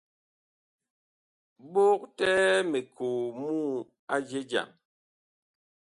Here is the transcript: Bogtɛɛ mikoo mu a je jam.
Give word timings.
Bogtɛɛ 1.71 2.47
mikoo 2.71 3.21
mu 3.39 3.51
a 4.13 4.15
je 4.27 4.39
jam. 4.49 4.69